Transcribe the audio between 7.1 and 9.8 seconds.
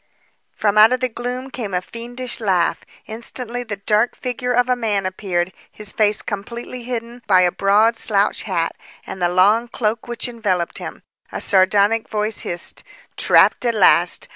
by a broad slouch hat and the long